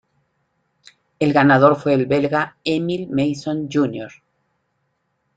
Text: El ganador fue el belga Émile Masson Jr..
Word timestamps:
El 1.19 1.31
ganador 1.31 1.75
fue 1.79 1.93
el 1.93 2.07
belga 2.07 2.57
Émile 2.63 3.05
Masson 3.11 3.69
Jr.. 3.71 4.11